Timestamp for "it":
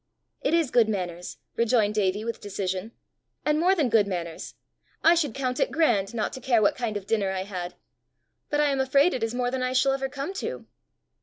0.41-0.55, 5.59-5.71, 9.13-9.21